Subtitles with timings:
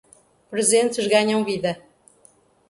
[0.53, 1.75] Presentes ganham vida.